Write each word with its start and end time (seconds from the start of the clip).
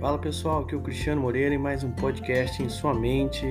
Fala 0.00 0.18
pessoal, 0.18 0.62
aqui 0.62 0.74
é 0.74 0.78
o 0.78 0.80
Cristiano 0.80 1.20
Moreira 1.20 1.54
em 1.54 1.58
mais 1.58 1.84
um 1.84 1.90
podcast 1.90 2.62
em 2.62 2.70
sua 2.70 2.94
mente, 2.94 3.44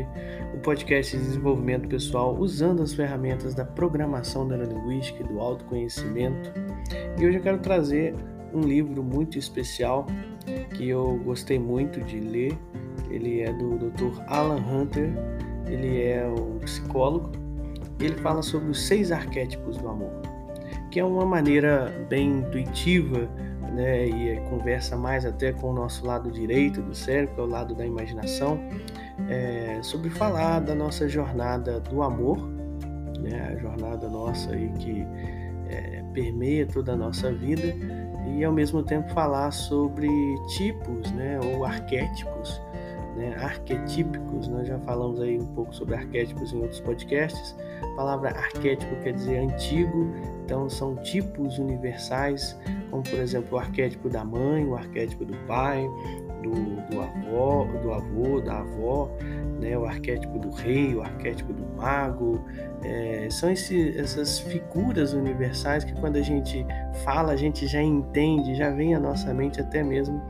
um 0.51 0.57
podcast 0.57 1.15
de 1.15 1.23
desenvolvimento 1.23 1.87
pessoal 1.87 2.35
usando 2.39 2.81
as 2.81 2.91
ferramentas 2.91 3.53
da 3.53 3.63
programação 3.63 4.45
neurolinguística 4.45 5.21
e 5.21 5.27
do 5.27 5.39
autoconhecimento. 5.39 6.51
E 7.19 7.23
hoje 7.23 7.37
eu 7.37 7.43
quero 7.43 7.59
trazer 7.59 8.15
um 8.51 8.61
livro 8.61 9.03
muito 9.03 9.37
especial 9.37 10.07
que 10.73 10.89
eu 10.89 11.21
gostei 11.23 11.59
muito 11.59 12.01
de 12.01 12.19
ler. 12.19 12.57
Ele 13.11 13.41
é 13.41 13.53
do 13.53 13.77
Dr. 13.77 14.19
Alan 14.25 14.57
Hunter, 14.57 15.13
ele 15.67 16.01
é 16.01 16.27
um 16.27 16.57
psicólogo. 16.57 17.31
Ele 17.99 18.15
fala 18.15 18.41
sobre 18.41 18.71
os 18.71 18.87
seis 18.87 19.11
arquétipos 19.11 19.77
do 19.77 19.87
amor, 19.87 20.19
que 20.89 20.99
é 20.99 21.05
uma 21.05 21.27
maneira 21.27 21.93
bem 22.09 22.39
intuitiva 22.39 23.29
né, 23.79 24.05
e 24.05 24.41
conversa 24.49 24.97
mais 24.97 25.25
até 25.25 25.53
com 25.53 25.69
o 25.69 25.73
nosso 25.73 26.05
lado 26.05 26.29
direito 26.29 26.81
do 26.81 26.93
cérebro, 26.93 27.33
que 27.33 27.39
é 27.39 27.43
o 27.43 27.47
lado 27.47 27.73
da 27.73 27.85
imaginação, 27.85 28.59
é, 29.29 29.79
sobre 29.81 30.09
falar 30.09 30.59
da 30.59 30.75
nossa 30.75 31.07
jornada 31.07 31.79
do 31.79 32.03
amor, 32.03 32.37
né, 33.21 33.53
a 33.53 33.55
jornada 33.55 34.09
nossa 34.09 34.51
aí 34.51 34.69
que 34.79 35.07
é, 35.69 36.03
permeia 36.13 36.67
toda 36.67 36.91
a 36.91 36.95
nossa 36.97 37.31
vida, 37.31 37.73
e 38.35 38.43
ao 38.43 38.51
mesmo 38.51 38.83
tempo 38.83 39.09
falar 39.11 39.51
sobre 39.51 40.09
tipos 40.57 41.09
né, 41.13 41.39
ou 41.41 41.63
arquétipos 41.63 42.61
né, 43.15 43.35
arquetípicos, 43.41 44.47
nós 44.47 44.67
já 44.67 44.77
falamos 44.79 45.21
aí 45.21 45.37
um 45.37 45.45
pouco 45.53 45.73
sobre 45.73 45.95
arquétipos 45.95 46.53
em 46.53 46.61
outros 46.61 46.79
podcasts. 46.81 47.55
A 47.81 47.95
palavra 47.95 48.29
arquétipo 48.29 48.95
quer 49.03 49.13
dizer 49.13 49.39
antigo, 49.39 50.13
então 50.45 50.69
são 50.69 50.95
tipos 50.97 51.57
universais, 51.57 52.57
como 52.89 53.03
por 53.03 53.19
exemplo 53.19 53.57
o 53.57 53.59
arquétipo 53.59 54.09
da 54.09 54.23
mãe, 54.23 54.65
o 54.65 54.75
arquétipo 54.75 55.25
do 55.25 55.35
pai, 55.45 55.87
do, 56.41 56.51
do 56.89 57.01
avó, 57.01 57.65
do 57.81 57.93
avô, 57.93 58.41
da 58.41 58.59
avó, 58.59 59.09
né, 59.59 59.77
o 59.77 59.85
arquétipo 59.85 60.39
do 60.39 60.49
rei, 60.49 60.95
o 60.95 61.01
arquétipo 61.01 61.53
do 61.53 61.65
mago. 61.75 62.43
É, 62.83 63.27
são 63.29 63.51
esse, 63.51 63.97
essas 63.97 64.39
figuras 64.39 65.13
universais 65.13 65.83
que 65.83 65.93
quando 65.93 66.15
a 66.15 66.21
gente 66.21 66.65
fala, 67.03 67.33
a 67.33 67.35
gente 67.35 67.67
já 67.67 67.81
entende, 67.81 68.55
já 68.55 68.69
vem 68.69 68.95
à 68.95 68.99
nossa 68.99 69.33
mente 69.33 69.59
até 69.59 69.83
mesmo 69.83 70.21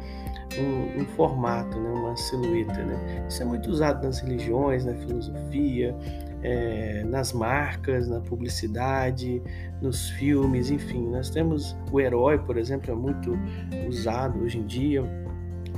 um, 0.57 1.01
um, 1.01 1.05
formato, 1.15 1.79
né, 1.79 1.89
uma 1.89 2.15
silhueta. 2.17 2.83
Né? 2.83 3.25
Isso 3.27 3.41
é 3.43 3.45
muito 3.45 3.69
usado 3.69 4.03
nas 4.03 4.19
religiões, 4.19 4.85
na 4.85 4.93
filosofia, 4.95 5.95
é, 6.41 7.03
nas 7.03 7.33
marcas, 7.33 8.07
na 8.07 8.19
publicidade, 8.19 9.41
nos 9.81 10.09
filmes, 10.11 10.69
enfim. 10.69 11.07
Nós 11.09 11.29
temos 11.29 11.75
o 11.91 11.99
herói, 11.99 12.37
por 12.37 12.57
exemplo, 12.57 12.91
é 12.91 12.95
muito 12.95 13.37
usado 13.87 14.39
hoje 14.39 14.57
em 14.59 14.65
dia. 14.65 15.03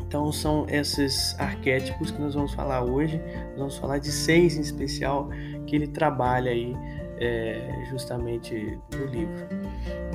Então 0.08 0.32
são 0.32 0.66
esses 0.70 1.40
arquétipos 1.40 2.12
que 2.12 2.22
nós 2.22 2.34
vamos 2.34 2.54
falar 2.54 2.84
hoje. 2.84 3.18
Nós 3.52 3.58
vamos 3.58 3.78
falar 3.78 3.98
de 3.98 4.12
seis 4.12 4.58
em 4.58 4.62
especial 4.62 5.30
que 5.66 5.76
ele 5.76 5.88
trabalha 5.88 6.52
aí 6.52 6.76
é, 7.22 7.86
justamente 7.90 8.78
no 8.94 9.06
livro. 9.06 9.48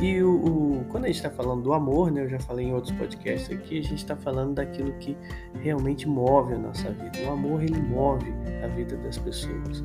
E 0.03 0.21
o, 0.23 0.35
o 0.35 0.85
quando 0.91 1.05
a 1.05 1.07
gente 1.07 1.17
está 1.17 1.31
falando 1.31 1.63
do 1.63 1.73
amor, 1.73 2.11
né, 2.11 2.25
eu 2.25 2.29
já 2.29 2.41
falei 2.41 2.67
em 2.67 2.75
outros 2.75 2.93
podcasts 2.93 3.51
aqui, 3.51 3.79
a 3.79 3.83
gente 3.83 3.97
está 3.97 4.17
falando 4.17 4.55
daquilo 4.55 4.93
que 4.95 5.17
realmente 5.61 6.07
move 6.09 6.53
a 6.53 6.59
nossa 6.59 6.91
vida. 6.91 7.27
O 7.27 7.33
amor 7.33 7.63
ele 7.63 7.81
move 7.81 8.27
a 8.63 8.67
vida 8.67 8.97
das 8.97 9.17
pessoas. 9.17 9.85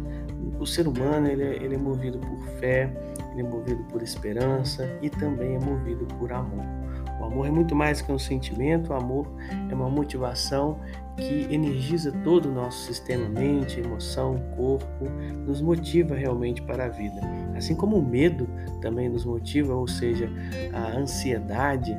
O 0.62 0.68
ser 0.68 0.88
humano 0.88 1.28
ele 1.28 1.42
é, 1.42 1.56
ele 1.56 1.74
é 1.74 1.78
movido 1.78 2.20
por 2.20 2.40
fé, 2.60 2.88
ele 3.32 3.42
é 3.42 3.44
movido 3.44 3.84
por 3.86 4.04
esperança 4.04 4.88
e 5.02 5.10
também 5.10 5.56
é 5.56 5.60
movido 5.60 6.06
por 6.20 6.32
amor. 6.32 6.64
O 7.20 7.26
amor 7.26 7.48
é 7.48 7.50
muito 7.50 7.76
mais 7.76 8.00
que 8.00 8.12
um 8.12 8.20
sentimento, 8.20 8.92
o 8.92 8.94
amor 8.94 9.26
é 9.70 9.74
uma 9.74 9.90
motivação 9.90 10.78
que 11.18 11.48
energiza 11.52 12.12
todo 12.24 12.48
o 12.48 12.54
nosso 12.54 12.86
sistema, 12.86 13.28
mente, 13.28 13.80
emoção, 13.80 14.38
corpo, 14.56 15.10
nos 15.48 15.62
motiva 15.62 16.14
realmente 16.14 16.62
para 16.62 16.86
a 16.86 16.90
vida. 16.90 17.20
Assim 17.56 17.74
como 17.74 17.98
o 17.98 18.06
medo 18.06 18.48
também 18.82 19.10
nos 19.10 19.26
motiva, 19.26 19.74
ou 19.74 19.88
seja, 19.88 20.30
a 20.74 20.96
ansiedade, 20.96 21.92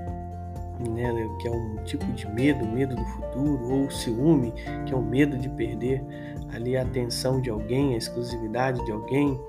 né, 0.89 1.12
que 1.41 1.49
é 1.49 1.50
um 1.50 1.77
tipo 1.84 2.06
de 2.12 2.29
medo, 2.29 2.65
medo 2.65 2.94
do 2.94 3.05
futuro, 3.05 3.71
ou 3.71 3.87
o 3.87 3.91
ciúme, 3.91 4.53
que 4.87 4.94
é 4.94 4.97
o 4.97 5.03
medo 5.03 5.37
de 5.37 5.49
perder 5.49 6.05
ali 6.53 6.77
a 6.77 6.83
atenção 6.83 7.41
de 7.41 7.51
alguém, 7.51 7.95
a 7.95 7.97
exclusividade 7.97 8.85
de 8.85 8.93
alguém. 8.93 9.41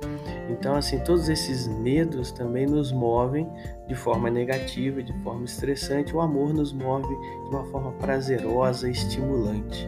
Então, 0.49 0.75
assim, 0.75 0.99
todos 0.99 1.29
esses 1.29 1.67
medos 1.67 2.31
também 2.31 2.65
nos 2.65 2.91
movem 2.91 3.47
de 3.87 3.95
forma 3.95 4.29
negativa, 4.29 5.03
de 5.03 5.13
forma 5.21 5.45
estressante. 5.45 6.15
O 6.15 6.21
amor 6.21 6.53
nos 6.53 6.73
move 6.73 7.07
de 7.49 7.55
uma 7.55 7.65
forma 7.65 7.91
prazerosa, 7.93 8.89
estimulante. 8.89 9.87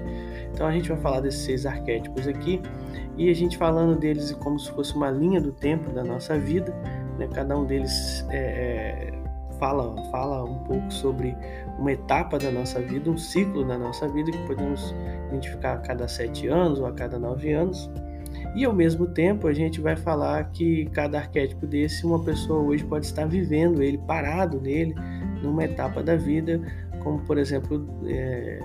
Então, 0.53 0.67
a 0.67 0.71
gente 0.71 0.89
vai 0.89 0.97
falar 0.97 1.21
desses 1.21 1.41
seis 1.41 1.65
arquétipos 1.65 2.27
aqui 2.27 2.61
e 3.17 3.29
a 3.29 3.33
gente 3.33 3.57
falando 3.57 3.97
deles 3.97 4.31
como 4.33 4.59
se 4.59 4.69
fosse 4.71 4.93
uma 4.95 5.09
linha 5.09 5.39
do 5.39 5.51
tempo 5.51 5.91
da 5.91 6.03
nossa 6.03 6.37
vida. 6.37 6.73
Né? 7.17 7.27
Cada 7.33 7.57
um 7.57 7.65
deles 7.65 8.25
é, 8.29 9.11
é 9.11 9.14
fala, 9.59 9.95
fala 10.11 10.43
um 10.43 10.59
pouco 10.59 10.91
sobre 10.91 11.35
uma 11.77 11.91
etapa 11.91 12.37
da 12.37 12.51
nossa 12.51 12.79
vida, 12.81 13.09
um 13.09 13.17
ciclo 13.17 13.65
da 13.65 13.77
nossa 13.77 14.07
vida 14.07 14.31
que 14.31 14.47
podemos 14.47 14.93
identificar 15.27 15.73
a 15.73 15.77
cada 15.77 16.07
sete 16.07 16.47
anos 16.47 16.79
ou 16.79 16.85
a 16.85 16.93
cada 16.93 17.19
nove 17.19 17.51
anos. 17.53 17.89
E 18.55 18.63
ao 18.63 18.73
mesmo 18.73 19.07
tempo 19.07 19.47
a 19.47 19.53
gente 19.53 19.81
vai 19.81 19.95
falar 19.95 20.51
que 20.51 20.85
cada 20.87 21.17
arquétipo 21.17 21.67
desse, 21.67 22.05
uma 22.05 22.23
pessoa 22.23 22.61
hoje 22.61 22.83
pode 22.85 23.05
estar 23.05 23.25
vivendo 23.25 23.81
ele, 23.81 23.97
parado 23.97 24.61
nele, 24.61 24.95
numa 25.41 25.65
etapa 25.65 26.01
da 26.01 26.15
vida, 26.15 26.61
como 27.03 27.19
por 27.19 27.37
exemplo, 27.37 27.85
é, 28.07 28.59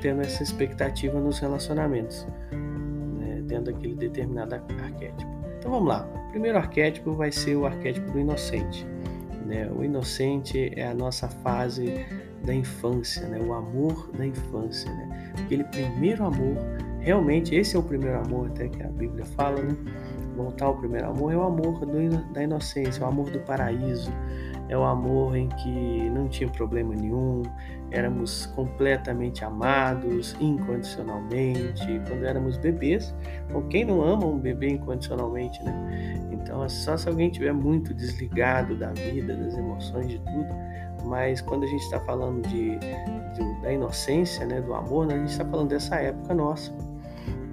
tendo 0.00 0.20
essa 0.20 0.42
expectativa 0.42 1.18
nos 1.18 1.38
relacionamentos, 1.38 2.26
né, 3.18 3.42
tendo 3.48 3.70
aquele 3.70 3.94
determinado 3.94 4.54
arquétipo. 4.54 5.30
Então 5.58 5.70
vamos 5.70 5.88
lá. 5.88 6.06
O 6.26 6.30
primeiro 6.30 6.58
arquétipo 6.58 7.12
vai 7.12 7.32
ser 7.32 7.56
o 7.56 7.64
arquétipo 7.64 8.10
do 8.10 8.18
inocente. 8.18 8.86
Né? 9.46 9.70
O 9.74 9.84
inocente 9.84 10.72
é 10.76 10.86
a 10.86 10.94
nossa 10.94 11.28
fase 11.28 12.06
da 12.44 12.54
infância, 12.54 13.26
né? 13.28 13.38
o 13.40 13.52
amor 13.52 14.10
da 14.16 14.26
infância. 14.26 14.90
Né? 14.92 15.32
Aquele 15.44 15.64
primeiro 15.64 16.24
amor, 16.24 16.56
realmente 17.00 17.54
esse 17.54 17.76
é 17.76 17.78
o 17.78 17.82
primeiro 17.82 18.18
amor 18.18 18.48
até 18.48 18.68
que 18.68 18.82
a 18.82 18.88
Bíblia 18.88 19.24
fala, 19.24 19.60
né? 19.62 19.76
voltar 20.36 20.66
ao 20.66 20.76
primeiro 20.76 21.08
amor 21.08 21.32
é 21.32 21.36
o 21.36 21.42
amor 21.42 21.80
do, 21.80 22.32
da 22.32 22.42
inocência, 22.42 23.02
é 23.02 23.04
o 23.04 23.08
amor 23.08 23.30
do 23.30 23.38
paraíso, 23.40 24.10
é 24.68 24.76
o 24.76 24.84
amor 24.84 25.36
em 25.36 25.48
que 25.48 26.10
não 26.10 26.28
tinha 26.28 26.48
problema 26.48 26.94
nenhum, 26.94 27.42
éramos 27.92 28.46
completamente 28.46 29.44
amados 29.44 30.34
incondicionalmente, 30.40 32.00
quando 32.08 32.24
éramos 32.24 32.56
bebês. 32.56 33.14
Bom, 33.52 33.62
quem 33.68 33.84
não 33.84 34.02
ama 34.02 34.26
um 34.26 34.38
bebê 34.38 34.70
incondicionalmente, 34.70 35.62
né? 35.62 36.28
Então, 36.32 36.64
é 36.64 36.68
só 36.68 36.96
se 36.96 37.08
alguém 37.08 37.28
estiver 37.28 37.52
muito 37.52 37.94
desligado 37.94 38.76
da 38.76 38.92
vida, 38.92 39.36
das 39.36 39.56
emoções, 39.56 40.08
de 40.08 40.18
tudo. 40.18 40.48
Mas 41.04 41.40
quando 41.40 41.64
a 41.64 41.66
gente 41.66 41.82
está 41.82 42.00
falando 42.00 42.42
de, 42.48 42.78
de, 42.78 43.62
da 43.62 43.72
inocência, 43.72 44.46
né, 44.46 44.60
do 44.60 44.74
amor, 44.74 45.06
né, 45.06 45.14
a 45.14 45.18
gente 45.18 45.30
está 45.30 45.44
falando 45.44 45.68
dessa 45.68 45.96
época 45.96 46.34
nossa. 46.34 46.72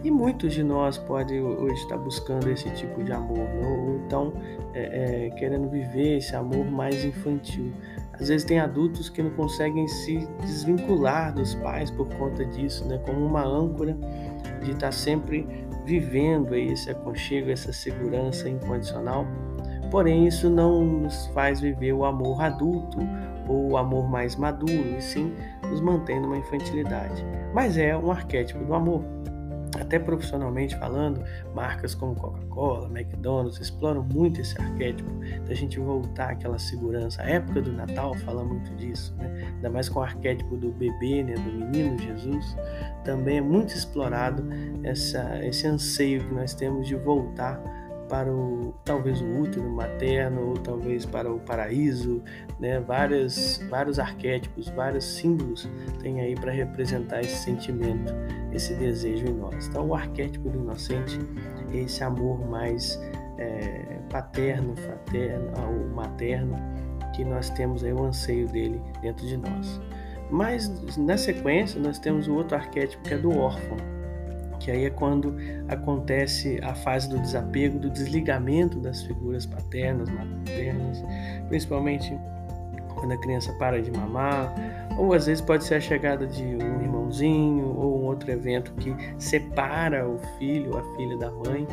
E 0.04 0.10
muitos 0.10 0.54
de 0.54 0.64
nós 0.64 0.98
podem 0.98 1.42
hoje 1.42 1.82
estar 1.82 1.98
buscando 1.98 2.50
esse 2.50 2.70
tipo 2.72 3.04
de 3.04 3.12
amor, 3.12 3.38
né? 3.38 3.68
ou 3.68 3.96
então 4.06 4.34
é, 4.74 5.26
é, 5.26 5.30
querendo 5.32 5.70
viver 5.70 6.18
esse 6.18 6.36
amor 6.36 6.66
mais 6.66 7.04
infantil. 7.04 7.74
Às 8.20 8.28
vezes 8.28 8.46
tem 8.46 8.60
adultos 8.60 9.10
que 9.10 9.24
não 9.24 9.32
conseguem 9.32 9.88
se 9.88 10.28
desvincular 10.42 11.34
dos 11.34 11.56
pais 11.56 11.90
por 11.90 12.08
conta 12.16 12.46
disso, 12.46 12.86
né? 12.86 12.98
como 13.06 13.26
uma 13.26 13.44
âncora 13.44 13.98
de 14.62 14.72
estar 14.72 14.92
sempre 14.92 15.48
vivendo 15.86 16.54
esse 16.54 16.92
aconchego, 16.92 17.50
essa 17.50 17.72
segurança 17.72 18.50
incondicional. 18.50 19.26
Porém, 19.90 20.28
isso 20.28 20.50
não 20.50 20.84
nos 20.84 21.28
faz 21.28 21.62
viver 21.62 21.94
o 21.94 22.06
amor 22.06 22.42
adulto 22.42 23.00
ou 23.48 23.72
o 23.72 23.78
amor 23.78 24.08
mais 24.08 24.36
maduro, 24.36 24.98
e 24.98 25.02
sim 25.02 25.34
nos 25.64 25.82
mantém 25.82 26.22
numa 26.22 26.38
infantilidade. 26.38 27.26
Mas 27.54 27.78
é 27.78 27.98
um 27.98 28.12
arquétipo 28.12 28.64
do 28.64 28.74
amor. 28.76 29.02
Até 29.80 29.98
profissionalmente 29.98 30.76
falando, 30.78 31.24
marcas 31.54 31.96
como 31.96 32.16
Coca-Cola, 32.16 32.88
McDonald's 32.88 33.60
exploram 33.60 34.04
muito 34.04 34.42
esse 34.42 34.60
arquétipo 34.62 35.10
da 35.48 35.54
gente 35.54 35.80
voltar 35.80 36.32
àquela 36.32 36.60
segurança. 36.60 37.22
A 37.22 37.30
época 37.30 37.62
do 37.62 37.72
Natal 37.72 38.14
fala 38.16 38.44
muito 38.44 38.76
disso, 38.76 39.16
né? 39.18 39.54
ainda 39.56 39.70
mais 39.70 39.88
com 39.88 40.00
o 40.00 40.04
arquétipo 40.04 40.58
do 40.58 40.72
bebê, 40.72 41.24
né? 41.24 41.34
do 41.36 41.52
menino 41.52 41.98
Jesus. 41.98 42.56
Também 43.04 43.38
é 43.38 43.42
muito 43.42 43.74
explorado 43.74 44.46
essa, 44.84 45.46
esse 45.46 45.66
anseio 45.66 46.24
que 46.26 46.34
nós 46.34 46.54
temos 46.54 46.88
de 46.88 46.96
voltar 46.96 47.62
para 48.10 48.32
o 48.34 48.74
talvez 48.84 49.22
o 49.22 49.40
útero 49.40 49.70
materno 49.70 50.50
ou 50.50 50.54
talvez 50.56 51.06
para 51.06 51.32
o 51.32 51.40
paraíso, 51.40 52.22
né? 52.60 52.80
Várias, 52.80 53.64
vários 53.70 54.00
arquétipos, 54.00 54.68
vários 54.70 55.06
símbolos 55.06 55.70
tem 56.02 56.20
aí 56.20 56.36
para 56.36 56.52
representar 56.52 57.22
esse 57.22 57.38
sentimento, 57.38 58.14
esse 58.52 58.74
desejo 58.74 59.28
em 59.28 59.34
nós. 59.34 59.68
Então, 59.68 59.88
o 59.88 59.96
arquétipo 59.96 60.50
do 60.50 60.60
inocente 60.60 61.20
é 61.72 61.78
esse 61.78 62.04
amor 62.04 62.46
mais 62.50 63.00
é, 63.38 64.00
paterno, 64.10 64.76
fraterno, 64.76 65.52
ou 65.68 65.88
materno 65.96 66.56
que 67.16 67.24
nós 67.24 67.50
temos 67.52 67.84
aí 67.84 67.94
o 67.94 68.04
anseio 68.04 68.48
dele 68.48 68.82
dentro 69.02 69.26
de 69.26 69.38
nós. 69.38 69.80
Mas 70.32 70.98
na 70.98 71.18
sequência 71.18 71.80
nós 71.80 71.98
temos 72.00 72.28
o 72.28 72.36
outro 72.36 72.56
arquétipo 72.56 73.02
que 73.04 73.14
é 73.14 73.18
do 73.18 73.36
órfão, 73.38 73.78
que 74.60 74.70
aí 74.70 74.86
é 74.86 74.90
quando 74.90 75.36
acontece 75.68 76.60
a 76.62 76.76
fase 76.76 77.10
do 77.10 77.20
desapego, 77.20 77.80
do 77.80 77.90
desligamento 77.90 78.80
das 78.80 79.02
figuras 79.04 79.46
paternas, 79.46 80.10
maternas, 80.10 81.04
principalmente 81.48 82.18
quando 83.00 83.14
a 83.14 83.18
criança 83.18 83.54
para 83.54 83.82
de 83.82 83.90
mamar, 83.92 84.54
ou 84.98 85.14
às 85.14 85.26
vezes 85.26 85.42
pode 85.42 85.64
ser 85.64 85.76
a 85.76 85.80
chegada 85.80 86.28
de 86.28 86.44
um 86.44 86.82
irmãozinho 86.82 87.66
ou 87.66 88.02
um 88.02 88.06
outro 88.06 88.30
evento 88.30 88.74
que 88.74 88.94
separa 89.18 90.08
o 90.08 90.20
filho, 90.38 90.78
a 90.78 90.96
filha 90.96 91.18
da 91.18 91.32
mãe, 91.32 91.66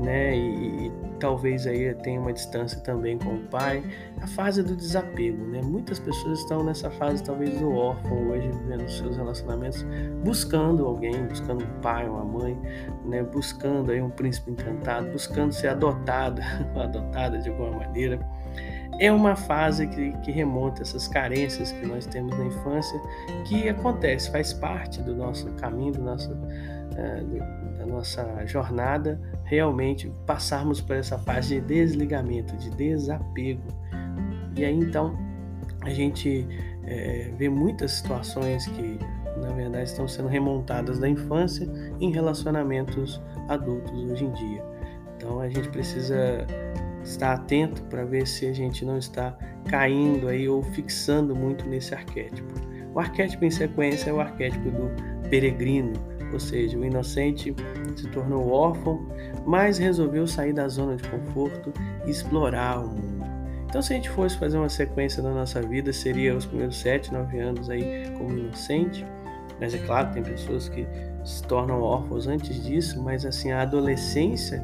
né? 0.00 0.36
E, 0.36 0.86
e 0.86 0.92
talvez 1.18 1.66
aí 1.66 1.94
tenha 1.96 2.20
uma 2.20 2.32
distância 2.32 2.80
também 2.80 3.18
com 3.18 3.34
o 3.34 3.40
pai. 3.48 3.82
A 4.20 4.26
fase 4.26 4.62
do 4.62 4.76
desapego, 4.76 5.44
né? 5.46 5.60
Muitas 5.62 5.98
pessoas 5.98 6.40
estão 6.40 6.64
nessa 6.64 6.90
fase 6.90 7.22
talvez 7.22 7.58
do 7.58 7.72
órfão 7.72 8.28
hoje, 8.28 8.48
vivendo 8.48 8.88
seus 8.88 9.16
relacionamentos, 9.16 9.84
buscando 10.24 10.86
alguém, 10.86 11.26
buscando 11.26 11.64
um 11.64 11.80
pai, 11.80 12.08
uma 12.08 12.24
mãe, 12.24 12.58
né? 13.04 13.22
Buscando 13.22 13.92
aí 13.92 14.00
um 14.00 14.10
príncipe 14.10 14.50
encantado, 14.50 15.10
buscando 15.10 15.52
ser 15.52 15.68
adotado, 15.68 16.40
adotada 16.74 17.38
de 17.38 17.48
alguma 17.48 17.70
maneira 17.70 18.18
é 18.98 19.10
uma 19.10 19.34
fase 19.34 19.86
que, 19.86 20.12
que 20.18 20.30
remonta 20.30 20.82
essas 20.82 21.08
carências 21.08 21.72
que 21.72 21.86
nós 21.86 22.06
temos 22.06 22.36
na 22.38 22.44
infância, 22.44 23.00
que 23.44 23.68
acontece, 23.68 24.30
faz 24.30 24.52
parte 24.52 25.02
do 25.02 25.14
nosso 25.14 25.50
caminho, 25.54 25.92
do 25.92 26.02
nosso, 26.02 26.30
da 27.78 27.86
nossa 27.86 28.44
jornada, 28.46 29.20
realmente 29.44 30.12
passarmos 30.26 30.80
por 30.80 30.96
essa 30.96 31.18
fase 31.18 31.60
de 31.60 31.66
desligamento, 31.66 32.56
de 32.56 32.70
desapego. 32.70 33.62
E 34.56 34.64
aí 34.64 34.74
então 34.74 35.16
a 35.82 35.90
gente 35.90 36.46
é, 36.84 37.30
vê 37.36 37.48
muitas 37.48 37.92
situações 37.92 38.66
que 38.68 38.98
na 39.40 39.52
verdade 39.52 39.88
estão 39.88 40.06
sendo 40.06 40.28
remontadas 40.28 40.98
da 40.98 41.08
infância 41.08 41.68
em 42.00 42.10
relacionamentos 42.10 43.20
adultos 43.48 43.92
hoje 44.10 44.24
em 44.24 44.32
dia. 44.32 44.64
Então 45.16 45.40
a 45.40 45.48
gente 45.48 45.68
precisa 45.68 46.46
estar 47.02 47.34
atento 47.34 47.82
para 47.84 48.04
ver 48.04 48.26
se 48.26 48.46
a 48.46 48.52
gente 48.52 48.84
não 48.84 48.98
está 48.98 49.36
caindo 49.68 50.28
aí 50.28 50.48
ou 50.48 50.62
fixando 50.62 51.34
muito 51.34 51.66
nesse 51.66 51.94
arquétipo. 51.94 52.52
O 52.94 53.00
arquétipo 53.00 53.44
em 53.44 53.50
sequência 53.50 54.10
é 54.10 54.12
o 54.12 54.20
arquétipo 54.20 54.70
do 54.70 55.28
peregrino, 55.28 55.92
ou 56.34 56.40
seja, 56.40 56.78
o 56.78 56.84
inocente 56.84 57.54
se 57.96 58.06
tornou 58.08 58.50
órfão, 58.50 59.06
mas 59.46 59.78
resolveu 59.78 60.26
sair 60.26 60.52
da 60.52 60.68
zona 60.68 60.96
de 60.96 61.08
conforto 61.08 61.72
e 62.06 62.10
explorar 62.10 62.80
o 62.80 62.88
mundo. 62.88 63.24
Então, 63.66 63.82
se 63.82 63.92
a 63.92 63.96
gente 63.96 64.10
fosse 64.10 64.38
fazer 64.38 64.56
uma 64.56 64.68
sequência 64.68 65.22
da 65.22 65.30
nossa 65.30 65.60
vida, 65.60 65.92
seria 65.92 66.36
os 66.36 66.46
primeiros 66.46 66.76
7, 66.76 67.12
9 67.12 67.38
anos 67.40 67.70
aí 67.70 68.04
como 68.16 68.30
inocente, 68.30 69.04
mas 69.60 69.74
é 69.74 69.78
claro, 69.78 70.12
tem 70.12 70.22
pessoas 70.22 70.68
que 70.68 70.86
se 71.24 71.42
tornam 71.44 71.80
órfãos 71.80 72.26
antes 72.26 72.62
disso, 72.62 73.02
mas 73.02 73.24
assim, 73.24 73.50
a 73.50 73.62
adolescência 73.62 74.62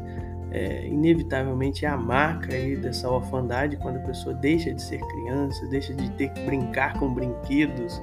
é, 0.50 0.87
inevitavelmente 0.87 1.85
é 1.85 1.88
a 1.88 1.97
marca 1.97 2.55
aí 2.55 2.76
dessa 2.76 3.08
orfandade 3.08 3.76
quando 3.76 3.97
a 3.97 4.00
pessoa 4.00 4.35
deixa 4.35 4.73
de 4.73 4.82
ser 4.82 4.99
criança, 4.99 5.67
deixa 5.69 5.94
de 5.94 6.11
ter 6.12 6.31
que 6.31 6.41
brincar 6.43 6.99
com 6.99 7.12
brinquedos, 7.12 8.02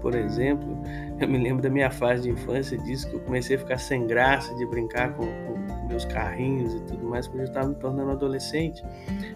por 0.00 0.14
exemplo. 0.14 0.78
Eu 1.18 1.28
me 1.28 1.38
lembro 1.38 1.62
da 1.62 1.70
minha 1.70 1.90
fase 1.90 2.22
de 2.22 2.30
infância 2.30 2.78
disso, 2.78 3.08
que 3.08 3.16
eu 3.16 3.20
comecei 3.20 3.56
a 3.56 3.58
ficar 3.58 3.78
sem 3.78 4.06
graça 4.06 4.54
de 4.54 4.64
brincar 4.66 5.14
com, 5.14 5.26
com 5.26 5.88
meus 5.88 6.04
carrinhos 6.04 6.74
e 6.74 6.80
tudo 6.80 7.04
mais, 7.06 7.26
porque 7.26 7.42
eu 7.42 7.46
estava 7.46 7.68
me 7.68 7.74
tornando 7.74 8.12
adolescente. 8.12 8.82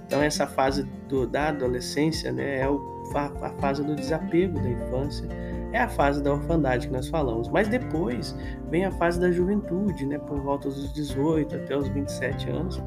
Então 0.06 0.22
essa 0.22 0.46
fase 0.46 0.84
do, 1.08 1.26
da 1.26 1.48
adolescência 1.48 2.30
né, 2.30 2.60
é 2.60 2.68
o, 2.68 3.02
a, 3.14 3.46
a 3.46 3.50
fase 3.54 3.82
do 3.82 3.96
desapego 3.96 4.60
da 4.60 4.70
infância 4.70 5.26
é 5.72 5.78
a 5.78 5.88
fase 5.88 6.22
da 6.22 6.32
orfandade 6.32 6.86
que 6.86 6.92
nós 6.92 7.08
falamos. 7.08 7.48
Mas 7.48 7.68
depois 7.68 8.36
vem 8.70 8.84
a 8.84 8.90
fase 8.92 9.18
da 9.18 9.30
juventude, 9.30 10.06
né, 10.06 10.18
por 10.18 10.40
volta 10.40 10.68
dos 10.68 10.92
18 10.92 11.56
até 11.56 11.76
os 11.76 11.88
27 11.88 12.50
anos, 12.50 12.82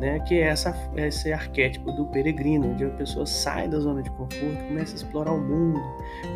né, 0.00 0.20
que 0.20 0.34
é 0.34 0.48
essa, 0.48 0.74
esse 0.96 1.32
arquétipo 1.32 1.90
do 1.92 2.06
peregrino, 2.06 2.70
onde 2.72 2.84
a 2.84 2.90
pessoa 2.90 3.24
sai 3.24 3.68
da 3.68 3.78
zona 3.78 4.02
de 4.02 4.10
conforto, 4.10 4.64
começa 4.68 4.92
a 4.92 4.96
explorar 4.96 5.32
o 5.32 5.40
mundo, 5.40 5.80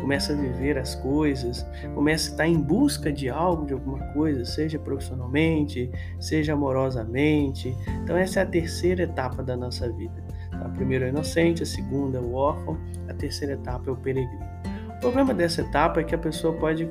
começa 0.01 0.33
a 0.33 0.35
viver 0.35 0.77
as 0.77 0.95
coisas, 0.95 1.65
começa 1.93 2.29
a 2.29 2.31
estar 2.31 2.47
em 2.47 2.59
busca 2.59 3.11
de 3.11 3.29
algo, 3.29 3.65
de 3.65 3.73
alguma 3.73 3.99
coisa, 4.13 4.45
seja 4.45 4.79
profissionalmente, 4.79 5.91
seja 6.19 6.53
amorosamente. 6.53 7.75
Então, 8.03 8.17
essa 8.17 8.39
é 8.39 8.43
a 8.43 8.45
terceira 8.45 9.03
etapa 9.03 9.43
da 9.43 9.55
nossa 9.55 9.91
vida. 9.91 10.23
A 10.51 10.69
primeira 10.69 11.05
é 11.05 11.07
o 11.07 11.09
inocente, 11.09 11.63
a 11.63 11.65
segunda 11.65 12.17
é 12.17 12.21
o 12.21 12.33
órfão, 12.33 12.77
a 13.07 13.13
terceira 13.13 13.53
etapa 13.53 13.89
é 13.89 13.93
o 13.93 13.97
peregrino. 13.97 14.60
O 15.01 15.09
problema 15.09 15.33
dessa 15.33 15.61
etapa 15.61 15.99
é 15.99 16.03
que 16.03 16.13
a 16.13 16.17
pessoa 16.17 16.53
pode 16.53 16.87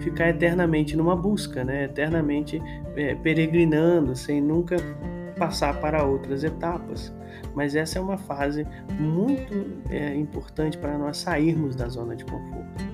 ficar 0.00 0.28
eternamente 0.28 0.94
numa 0.98 1.16
busca, 1.16 1.64
né? 1.64 1.84
eternamente 1.84 2.60
é, 2.94 3.14
peregrinando, 3.14 4.14
sem 4.14 4.38
nunca 4.38 4.76
passar 5.38 5.80
para 5.80 6.04
outras 6.04 6.44
etapas. 6.44 7.10
Mas 7.54 7.74
essa 7.74 7.98
é 7.98 8.02
uma 8.02 8.18
fase 8.18 8.66
muito 9.00 9.82
é, 9.88 10.14
importante 10.14 10.76
para 10.76 10.98
nós 10.98 11.16
sairmos 11.16 11.74
da 11.74 11.88
zona 11.88 12.14
de 12.14 12.26
conforto. 12.26 12.84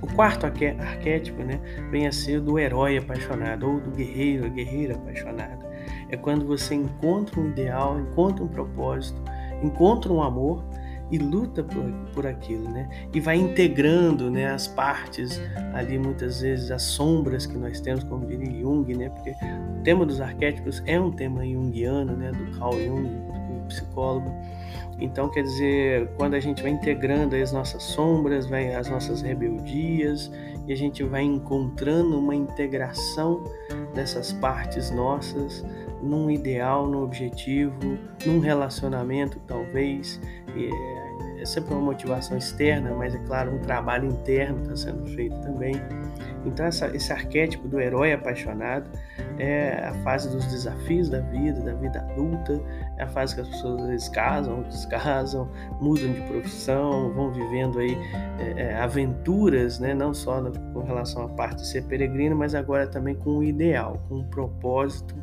O 0.00 0.06
quarto 0.14 0.46
arquétipo 0.46 1.42
né, 1.42 1.60
vem 1.90 2.06
a 2.06 2.12
ser 2.12 2.40
do 2.40 2.56
herói 2.56 2.98
apaixonado 2.98 3.68
ou 3.68 3.80
do 3.80 3.90
guerreiro, 3.90 4.46
a 4.46 4.48
guerreira 4.48 4.94
apaixonada. 4.94 5.68
É 6.08 6.16
quando 6.16 6.46
você 6.46 6.76
encontra 6.76 7.40
um 7.40 7.48
ideal, 7.48 7.98
encontra 7.98 8.44
um 8.44 8.48
propósito, 8.48 9.20
encontra 9.60 10.12
um 10.12 10.22
amor 10.22 10.64
e 11.10 11.18
luta 11.18 11.62
por, 11.62 11.84
por 12.12 12.26
aquilo, 12.26 12.68
né? 12.70 12.88
E 13.12 13.20
vai 13.20 13.36
integrando, 13.36 14.30
né, 14.30 14.46
as 14.46 14.66
partes 14.66 15.40
ali 15.72 15.98
muitas 15.98 16.40
vezes 16.40 16.70
as 16.70 16.82
sombras 16.82 17.46
que 17.46 17.56
nós 17.56 17.80
temos, 17.80 18.04
como 18.04 18.26
diria 18.26 18.60
Jung, 18.60 18.94
né? 18.94 19.08
Porque 19.08 19.30
o 19.30 19.82
tema 19.82 20.04
dos 20.04 20.20
arquétipos 20.20 20.82
é 20.86 21.00
um 21.00 21.10
tema 21.10 21.44
junguiano, 21.46 22.16
né, 22.16 22.30
do 22.32 22.58
Carl 22.58 22.78
Jung, 22.78 23.08
do 23.08 23.66
psicólogo. 23.68 24.30
Então, 25.00 25.30
quer 25.30 25.42
dizer, 25.42 26.10
quando 26.16 26.34
a 26.34 26.40
gente 26.40 26.60
vai 26.60 26.72
integrando 26.72 27.36
as 27.36 27.52
nossas 27.52 27.82
sombras, 27.84 28.46
vai 28.46 28.74
as 28.74 28.90
nossas 28.90 29.22
rebeldias, 29.22 30.30
e 30.66 30.72
a 30.72 30.76
gente 30.76 31.02
vai 31.02 31.22
encontrando 31.22 32.18
uma 32.18 32.34
integração 32.34 33.42
dessas 33.94 34.32
partes 34.32 34.90
nossas 34.90 35.64
num 36.02 36.30
ideal, 36.30 36.86
num 36.86 37.02
objetivo, 37.02 37.98
num 38.26 38.38
relacionamento, 38.38 39.40
talvez, 39.46 40.20
é, 40.48 40.97
é 41.40 41.46
sempre 41.46 41.72
uma 41.72 41.82
motivação 41.82 42.36
externa, 42.36 42.92
mas 42.94 43.14
é 43.14 43.18
claro, 43.18 43.54
um 43.54 43.58
trabalho 43.58 44.08
interno 44.08 44.62
está 44.62 44.76
sendo 44.76 45.06
feito 45.14 45.38
também. 45.40 45.74
Então, 46.44 46.66
essa, 46.66 46.86
esse 46.94 47.12
arquétipo 47.12 47.68
do 47.68 47.80
herói 47.80 48.12
apaixonado 48.12 48.88
é 49.38 49.86
a 49.86 49.94
fase 50.02 50.30
dos 50.30 50.46
desafios 50.46 51.08
da 51.08 51.20
vida, 51.20 51.60
da 51.60 51.74
vida 51.74 52.00
adulta, 52.00 52.60
é 52.96 53.02
a 53.02 53.08
fase 53.08 53.34
que 53.34 53.40
as 53.40 53.48
pessoas 53.48 53.82
às 53.82 53.88
vezes 53.88 54.08
casam, 54.08 54.62
descasam, 54.62 55.48
mudam 55.80 56.12
de 56.12 56.20
profissão, 56.22 57.12
vão 57.12 57.32
vivendo 57.32 57.78
aí 57.78 57.96
é, 58.38 58.62
é, 58.62 58.76
aventuras, 58.76 59.78
né? 59.78 59.94
não 59.94 60.14
só 60.14 60.40
no, 60.40 60.52
com 60.72 60.82
relação 60.82 61.24
à 61.24 61.28
parte 61.28 61.62
de 61.62 61.66
ser 61.66 61.84
peregrino, 61.84 62.36
mas 62.36 62.54
agora 62.54 62.86
também 62.86 63.14
com 63.14 63.38
o 63.38 63.44
ideal, 63.44 64.02
com 64.08 64.20
o 64.20 64.24
propósito 64.24 65.14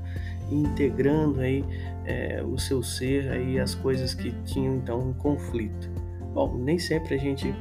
integrando 0.51 1.39
aí 1.41 1.65
é, 2.05 2.43
o 2.43 2.57
seu 2.57 2.83
ser 2.83 3.31
aí 3.31 3.59
as 3.59 3.73
coisas 3.73 4.13
que 4.13 4.31
tinham 4.43 4.75
então 4.75 5.09
um 5.09 5.13
conflito. 5.13 5.89
Bom, 6.35 6.53
nem 6.57 6.77
sempre 6.77 7.15
a 7.15 7.17
gente 7.17 7.55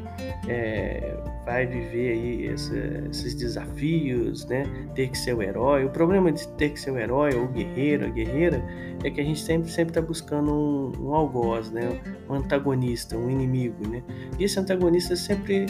é, 0.48 1.16
vai 1.46 1.64
viver 1.64 2.10
aí 2.10 2.48
essa, 2.48 2.76
esses 3.08 3.32
desafios, 3.32 4.44
né? 4.46 4.64
Ter 4.96 5.10
que 5.10 5.16
ser 5.16 5.32
o 5.32 5.40
herói. 5.40 5.84
O 5.84 5.90
problema 5.90 6.32
de 6.32 6.48
ter 6.54 6.70
que 6.70 6.80
ser 6.80 6.90
o 6.90 6.98
herói 6.98 7.36
ou 7.36 7.44
o 7.44 7.48
guerreiro, 7.48 8.04
a 8.04 8.08
guerreira, 8.08 8.60
é 9.04 9.10
que 9.10 9.20
a 9.20 9.24
gente 9.24 9.38
sempre 9.38 9.70
sempre 9.70 9.92
está 9.92 10.02
buscando 10.02 10.52
um, 10.52 10.92
um 11.06 11.14
algoz, 11.14 11.70
né? 11.70 11.88
Um 12.28 12.34
antagonista, 12.34 13.16
um 13.16 13.30
inimigo, 13.30 13.86
né? 13.86 14.02
E 14.40 14.42
esse 14.42 14.58
antagonista 14.58 15.14
sempre 15.14 15.66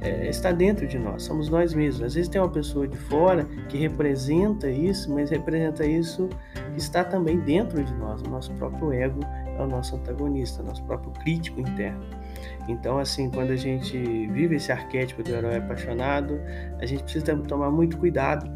é, 0.00 0.28
está 0.28 0.50
dentro 0.50 0.88
de 0.88 0.98
nós, 0.98 1.22
somos 1.22 1.48
nós 1.48 1.72
mesmos. 1.72 2.02
Às 2.02 2.14
vezes 2.14 2.28
tem 2.28 2.40
uma 2.40 2.50
pessoa 2.50 2.88
de 2.88 2.96
fora 2.96 3.44
que 3.68 3.78
representa 3.78 4.68
isso, 4.68 5.08
mas 5.14 5.30
representa 5.30 5.86
isso 5.86 6.28
que 6.72 6.80
está 6.80 7.04
também 7.04 7.38
dentro 7.38 7.84
de 7.84 7.94
nós. 7.94 8.20
O 8.22 8.28
nosso 8.28 8.52
próprio 8.54 8.92
ego 8.92 9.20
é 9.56 9.62
o 9.62 9.68
nosso 9.68 9.94
antagonista, 9.94 10.62
o 10.62 10.66
nosso 10.66 10.82
próprio 10.82 11.12
crítico 11.12 11.60
interno. 11.60 12.19
Então, 12.68 12.98
assim, 12.98 13.30
quando 13.30 13.50
a 13.50 13.56
gente 13.56 13.98
vive 14.28 14.56
esse 14.56 14.70
arquétipo 14.70 15.22
do 15.22 15.30
herói 15.30 15.56
apaixonado, 15.56 16.40
a 16.78 16.86
gente 16.86 17.02
precisa 17.02 17.36
tomar 17.36 17.70
muito 17.70 17.96
cuidado 17.98 18.50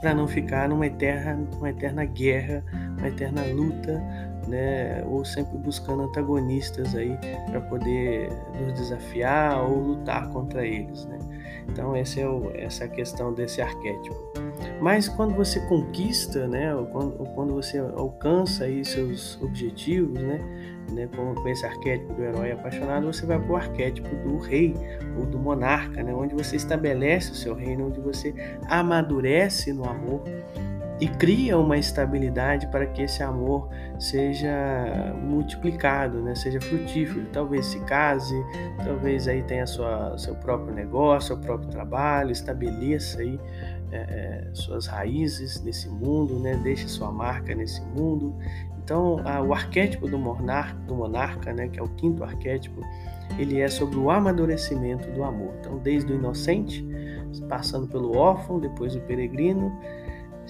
para 0.00 0.14
não 0.14 0.26
ficar 0.26 0.68
numa 0.68 0.86
eterna, 0.86 1.46
uma 1.56 1.70
eterna 1.70 2.04
guerra, 2.04 2.64
uma 2.98 3.08
eterna 3.08 3.42
luta, 3.52 4.02
né? 4.48 5.02
Ou 5.06 5.24
sempre 5.24 5.58
buscando 5.58 6.02
antagonistas 6.04 6.94
aí 6.94 7.16
para 7.50 7.60
poder 7.60 8.30
nos 8.58 8.72
desafiar 8.74 9.62
ou 9.62 9.78
lutar 9.78 10.28
contra 10.30 10.66
eles, 10.66 11.04
né? 11.06 11.18
Então 11.68 11.96
esse 11.96 12.20
é 12.20 12.28
o, 12.28 12.50
essa 12.54 12.84
é 12.84 12.86
a 12.86 12.90
questão 12.90 13.32
desse 13.32 13.60
arquétipo. 13.60 14.16
Mas 14.80 15.08
quando 15.08 15.34
você 15.34 15.60
conquista, 15.66 16.46
né? 16.46 16.74
Ou 16.74 16.86
quando, 16.86 17.20
ou 17.20 17.26
quando 17.26 17.54
você 17.54 17.78
alcança 17.78 18.64
aí 18.64 18.84
seus 18.84 19.40
objetivos, 19.42 20.14
né? 20.20 20.40
né, 20.92 21.08
com, 21.14 21.34
com, 21.34 21.48
esse 21.48 21.64
arquétipo 21.64 22.12
do 22.14 22.22
herói 22.22 22.52
apaixonado, 22.52 23.06
você 23.06 23.24
vai 23.24 23.38
para 23.38 23.52
o 23.52 23.56
arquétipo 23.56 24.08
do 24.08 24.38
rei 24.38 24.74
ou 25.16 25.24
do 25.24 25.38
monarca, 25.38 26.02
né, 26.02 26.12
onde 26.12 26.34
você 26.34 26.56
estabelece 26.56 27.30
o 27.30 27.34
seu 27.34 27.54
reino, 27.54 27.86
onde 27.86 28.00
você 28.00 28.34
amadurece 28.68 29.72
no 29.72 29.88
amor 29.88 30.22
e 31.00 31.08
cria 31.08 31.56
uma 31.58 31.78
estabilidade 31.78 32.66
para 32.66 32.86
que 32.86 33.02
esse 33.02 33.22
amor 33.22 33.70
seja 33.98 35.14
multiplicado, 35.18 36.20
né? 36.20 36.34
seja 36.34 36.60
frutífero. 36.60 37.26
Talvez 37.32 37.66
se 37.66 37.80
case, 37.80 38.34
talvez 38.84 39.26
aí 39.26 39.42
tenha 39.42 39.66
sua, 39.66 40.16
seu 40.18 40.34
próprio 40.34 40.74
negócio, 40.74 41.28
seu 41.28 41.38
próprio 41.38 41.70
trabalho, 41.70 42.30
estabeleça 42.30 43.20
aí 43.20 43.40
é, 43.90 43.96
é, 43.96 44.48
suas 44.52 44.86
raízes 44.86 45.62
nesse 45.62 45.88
mundo, 45.88 46.38
né? 46.38 46.60
deixe 46.62 46.86
sua 46.86 47.10
marca 47.10 47.54
nesse 47.54 47.80
mundo. 47.80 48.36
Então, 48.84 49.22
a, 49.24 49.40
o 49.40 49.54
arquétipo 49.54 50.06
do 50.06 50.18
monarca, 50.18 50.78
do 50.86 50.94
monarca 50.94 51.52
né? 51.54 51.68
que 51.68 51.80
é 51.80 51.82
o 51.82 51.88
quinto 51.88 52.22
arquétipo, 52.22 52.82
ele 53.38 53.58
é 53.58 53.68
sobre 53.68 53.96
o 53.96 54.10
amadurecimento 54.10 55.10
do 55.12 55.24
amor. 55.24 55.54
Então, 55.60 55.78
desde 55.78 56.12
o 56.12 56.16
inocente, 56.16 56.86
passando 57.48 57.86
pelo 57.86 58.16
órfão, 58.18 58.60
depois 58.60 58.94
o 58.94 59.00
peregrino, 59.00 59.72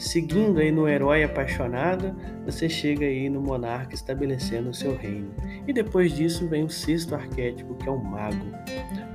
Seguindo 0.00 0.61
aí 0.61 0.73
no 0.73 0.88
herói 0.88 1.23
apaixonado, 1.23 2.16
você 2.47 2.71
chega 2.71 3.04
aí 3.04 3.28
no 3.28 3.38
monarca 3.38 3.95
estabelecendo 3.95 4.71
o 4.71 4.75
seu 4.75 4.97
reino. 4.97 5.30
E 5.69 5.75
depois 5.75 6.14
disso 6.14 6.49
vem 6.49 6.64
o 6.64 6.71
sexto 6.71 7.14
arquétipo, 7.14 7.75
que 7.75 7.87
é 7.87 7.92
o 7.92 8.02
mago. 8.02 8.47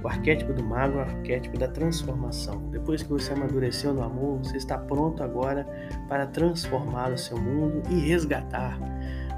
O 0.03 0.07
arquétipo 0.07 0.53
do 0.53 0.63
mago 0.63 0.99
é 0.99 1.01
o 1.01 1.01
arquétipo 1.01 1.57
da 1.57 1.67
transformação. 1.67 2.69
Depois 2.69 3.01
que 3.01 3.09
você 3.09 3.33
amadureceu 3.33 3.95
no 3.95 4.03
amor, 4.03 4.37
você 4.37 4.57
está 4.57 4.77
pronto 4.77 5.23
agora 5.23 5.67
para 6.07 6.27
transformar 6.27 7.11
o 7.11 7.17
seu 7.17 7.35
mundo 7.35 7.81
e 7.89 7.95
resgatar 7.95 8.79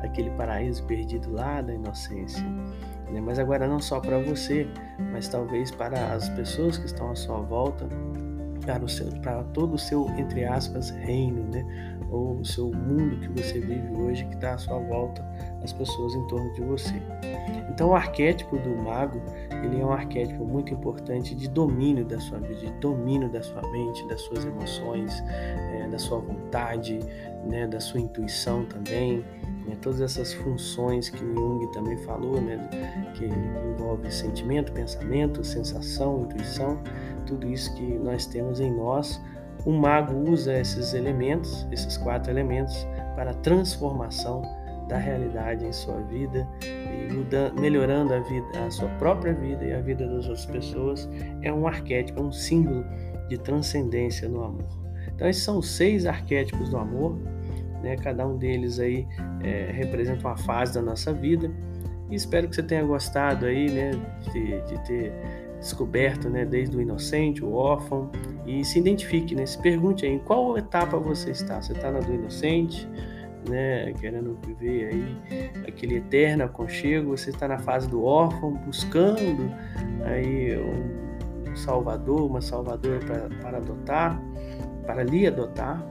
aquele 0.03 0.31
paraíso 0.31 0.83
perdido 0.83 1.31
lá 1.31 1.61
da 1.61 1.73
inocência. 1.73 2.43
Né? 3.09 3.21
Mas 3.21 3.39
agora 3.39 3.69
não 3.69 3.79
só 3.79 4.01
para 4.01 4.19
você, 4.19 4.67
mas 5.13 5.29
talvez 5.29 5.71
para 5.71 6.13
as 6.13 6.27
pessoas 6.27 6.77
que 6.77 6.87
estão 6.87 7.09
à 7.09 7.15
sua 7.15 7.39
volta 7.39 7.87
para, 8.67 8.83
o 8.83 8.89
seu, 8.89 9.07
para 9.21 9.43
todo 9.45 9.75
o 9.75 9.77
seu, 9.77 10.07
entre 10.17 10.43
aspas, 10.43 10.89
reino, 10.89 11.43
né? 11.51 11.65
ou 12.11 12.39
o 12.39 12.45
seu 12.45 12.71
mundo 12.71 13.19
que 13.19 13.29
você 13.29 13.59
vive 13.59 13.95
hoje, 13.95 14.25
que 14.25 14.35
está 14.35 14.53
à 14.53 14.57
sua 14.57 14.79
volta, 14.79 15.25
as 15.63 15.73
pessoas 15.73 16.13
em 16.13 16.27
torno 16.27 16.53
de 16.53 16.61
você. 16.61 16.93
Então, 17.69 17.89
o 17.89 17.95
arquétipo 17.95 18.57
do 18.57 18.75
mago, 18.77 19.21
ele 19.63 19.81
é 19.81 19.85
um 19.85 19.91
arquétipo 19.91 20.45
muito 20.45 20.73
importante 20.73 21.35
de 21.35 21.49
domínio 21.49 22.05
da 22.05 22.19
sua 22.19 22.39
vida, 22.39 22.55
de 22.55 22.71
domínio 22.79 23.29
da 23.29 23.41
sua 23.41 23.61
mente, 23.71 24.07
das 24.07 24.21
suas 24.21 24.45
emoções, 24.45 25.23
é, 25.27 25.87
da 25.89 25.99
sua 25.99 26.19
vontade, 26.19 26.99
né, 27.45 27.67
da 27.67 27.79
sua 27.79 27.99
intuição 27.99 28.65
também, 28.65 29.23
né, 29.67 29.75
todas 29.81 30.01
essas 30.01 30.33
funções 30.33 31.09
que 31.09 31.19
Jung 31.19 31.69
também 31.71 31.97
falou, 31.97 32.41
né, 32.41 32.57
que 33.13 33.25
envolve 33.25 34.09
sentimento, 34.11 34.71
pensamento, 34.71 35.43
sensação, 35.43 36.21
intuição, 36.21 36.81
tudo 37.25 37.47
isso 37.47 37.73
que 37.75 37.97
nós 37.99 38.25
temos 38.25 38.59
em 38.59 38.73
nós. 38.73 39.21
O 39.65 39.71
mago 39.71 40.29
usa 40.29 40.57
esses 40.57 40.93
elementos, 40.93 41.67
esses 41.71 41.97
quatro 41.97 42.31
elementos, 42.31 42.87
para 43.15 43.31
a 43.31 43.33
transformação 43.33 44.41
da 44.87 44.97
realidade 44.97 45.65
em 45.65 45.73
sua 45.73 45.99
vida 46.03 46.47
e 46.63 47.11
mudando, 47.11 47.59
melhorando 47.59 48.13
a 48.13 48.19
vida, 48.19 48.47
a 48.65 48.71
sua 48.71 48.87
própria 48.91 49.33
vida 49.33 49.65
e 49.65 49.73
a 49.73 49.81
vida 49.81 50.07
das 50.07 50.25
outras 50.25 50.45
pessoas. 50.45 51.09
É 51.41 51.51
um 51.51 51.67
arquétipo, 51.67 52.21
é 52.21 52.23
um 52.23 52.31
símbolo 52.31 52.85
de 53.27 53.37
transcendência 53.37 54.29
no 54.29 54.43
amor. 54.43 54.67
Então 55.13 55.27
esses 55.27 55.43
são 55.43 55.57
os 55.57 55.69
seis 55.69 56.05
arquétipos 56.05 56.69
do 56.69 56.77
amor, 56.77 57.17
né? 57.81 57.95
Cada 57.95 58.27
um 58.27 58.37
deles 58.37 58.79
aí 58.79 59.07
é, 59.43 59.71
representa 59.71 60.27
uma 60.27 60.37
fase 60.37 60.73
da 60.73 60.81
nossa 60.81 61.13
vida. 61.13 61.51
E 62.09 62.15
espero 62.15 62.47
que 62.47 62.55
você 62.55 62.63
tenha 62.63 62.83
gostado 62.83 63.45
aí, 63.45 63.69
né, 63.69 63.91
de, 64.31 64.61
de 64.61 64.85
ter 64.85 65.11
descoberto, 65.59 66.29
né, 66.29 66.45
desde 66.45 66.77
o 66.77 66.81
inocente, 66.81 67.43
o 67.43 67.53
órfão, 67.53 68.09
e 68.45 68.63
se 68.63 68.79
identifique, 68.79 69.35
né, 69.35 69.45
se 69.45 69.61
pergunte 69.61 70.05
aí 70.05 70.13
em 70.13 70.19
qual 70.19 70.57
etapa 70.57 70.97
você 70.97 71.31
está. 71.31 71.61
Você 71.61 71.73
está 71.73 71.91
na 71.91 71.99
do 71.99 72.13
inocente, 72.13 72.87
né, 73.49 73.93
querendo 73.99 74.37
viver 74.45 74.93
aí 74.93 75.51
aquele 75.67 75.97
eterno 75.97 76.45
aconchego, 76.45 77.17
você 77.17 77.29
está 77.29 77.47
na 77.47 77.59
fase 77.59 77.89
do 77.89 78.03
órfão, 78.03 78.53
buscando 78.53 79.51
aí 80.05 80.57
um 80.57 81.55
salvador, 81.55 82.29
uma 82.29 82.41
salvadora 82.41 82.99
para, 83.41 83.57
adotar, 83.57 84.21
para 84.85 85.03
lhe 85.03 85.27
adotar. 85.27 85.85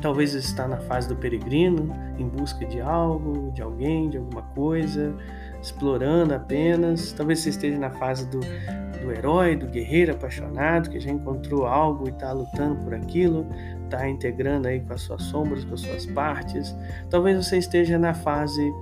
Talvez 0.00 0.34
está 0.34 0.66
na 0.66 0.78
fase 0.78 1.08
do 1.08 1.16
peregrino, 1.16 1.94
em 2.18 2.26
busca 2.26 2.64
de 2.64 2.80
algo, 2.80 3.50
de 3.52 3.62
alguém, 3.62 4.08
de 4.08 4.16
alguma 4.16 4.42
coisa, 4.42 5.14
explorando 5.60 6.34
apenas. 6.34 7.12
Talvez 7.12 7.40
você 7.40 7.50
esteja 7.50 7.78
na 7.78 7.90
fase 7.90 8.26
do, 8.28 8.40
do 8.40 9.12
herói, 9.12 9.56
do 9.56 9.66
guerreiro 9.66 10.12
apaixonado, 10.12 10.90
que 10.90 10.98
já 10.98 11.10
encontrou 11.10 11.66
algo 11.66 12.06
e 12.06 12.10
está 12.10 12.32
lutando 12.32 12.76
por 12.84 12.94
aquilo, 12.94 13.46
está 13.84 14.08
integrando 14.08 14.68
aí 14.68 14.80
com 14.80 14.92
as 14.92 15.02
suas 15.02 15.22
sombras, 15.24 15.64
com 15.64 15.74
as 15.74 15.80
suas 15.80 16.06
partes. 16.06 16.74
Talvez 17.08 17.36
você 17.36 17.58
esteja 17.58 17.98
na 17.98 18.14
fase 18.14 18.72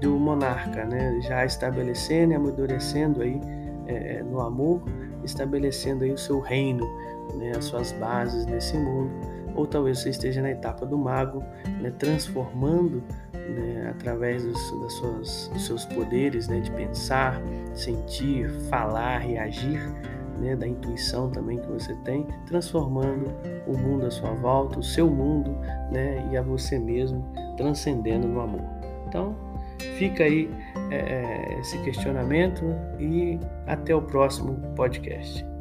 do 0.00 0.18
monarca, 0.18 0.84
né? 0.84 1.20
já 1.22 1.44
estabelecendo 1.44 2.32
e 2.32 2.36
amadurecendo 2.36 3.22
aí 3.22 3.40
é, 3.86 4.16
é, 4.16 4.22
no 4.22 4.40
amor, 4.40 4.82
estabelecendo 5.24 6.04
aí 6.04 6.12
o 6.12 6.18
seu 6.18 6.40
reino, 6.40 6.84
né? 7.34 7.52
as 7.56 7.66
suas 7.66 7.92
bases 7.92 8.44
nesse 8.46 8.76
mundo. 8.76 9.31
Ou 9.54 9.66
talvez 9.66 10.00
você 10.00 10.10
esteja 10.10 10.42
na 10.42 10.50
etapa 10.50 10.86
do 10.86 10.96
mago, 10.96 11.42
né? 11.80 11.92
transformando 11.98 13.02
né, 13.32 13.88
através 13.90 14.44
dos, 14.44 14.80
das 14.80 14.92
suas, 14.94 15.50
dos 15.52 15.66
seus 15.66 15.84
poderes 15.84 16.48
né, 16.48 16.60
de 16.60 16.70
pensar, 16.72 17.40
sentir, 17.74 18.50
falar, 18.68 19.18
reagir, 19.18 19.80
né, 20.38 20.56
da 20.56 20.66
intuição 20.66 21.30
também 21.30 21.58
que 21.58 21.68
você 21.68 21.94
tem, 22.04 22.26
transformando 22.46 23.30
o 23.66 23.76
mundo 23.76 24.06
à 24.06 24.10
sua 24.10 24.30
volta, 24.30 24.78
o 24.78 24.82
seu 24.82 25.08
mundo 25.08 25.56
né, 25.90 26.28
e 26.30 26.36
a 26.36 26.42
você 26.42 26.78
mesmo, 26.78 27.24
transcendendo 27.56 28.26
no 28.26 28.40
amor. 28.40 28.64
Então, 29.06 29.36
fica 29.98 30.24
aí 30.24 30.50
é, 30.90 31.58
esse 31.60 31.78
questionamento 31.82 32.64
e 32.98 33.38
até 33.66 33.94
o 33.94 34.02
próximo 34.02 34.54
podcast. 34.74 35.51